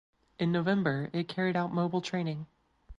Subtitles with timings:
[0.39, 2.47] In November it carried out mobile training.